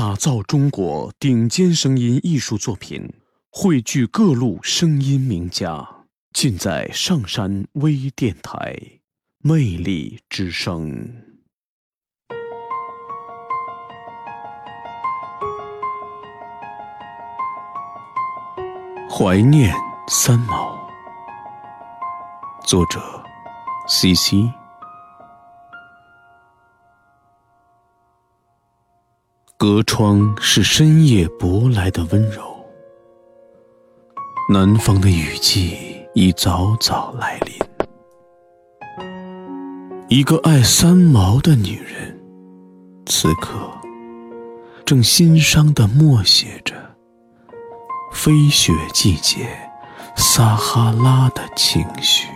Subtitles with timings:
[0.00, 3.12] 打造中国顶尖声音艺术作品，
[3.50, 8.78] 汇聚各路声音名家，尽在上山微电台，
[9.42, 11.04] 魅力之声。
[19.10, 19.74] 怀念
[20.06, 20.78] 三毛，
[22.64, 23.00] 作者
[23.88, 24.48] ：C C。
[29.60, 32.64] 隔窗是深夜拨来的温柔，
[34.48, 35.76] 南方的雨季
[36.14, 37.52] 已早早来临。
[40.08, 42.16] 一个爱三毛的女人，
[43.06, 43.58] 此刻
[44.84, 46.76] 正心伤的默写着
[48.12, 49.48] 飞雪季节
[50.14, 52.28] 撒哈拉的情绪，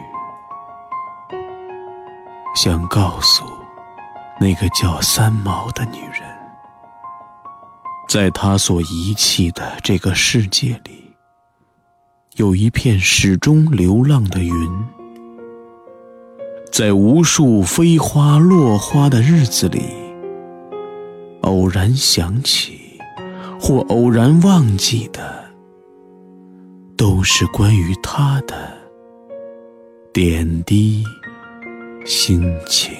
[2.57, 3.45] 想告诉
[4.41, 6.32] 那个叫三毛的女人。
[8.12, 11.14] 在他所遗弃的这个世界里，
[12.37, 14.53] 有一片始终流浪的云，
[16.70, 19.81] 在无数飞花落花的日子里，
[21.41, 23.00] 偶然想起
[23.59, 25.47] 或偶然忘记的，
[26.98, 28.77] 都是关于他的
[30.12, 31.03] 点滴
[32.05, 32.92] 心情。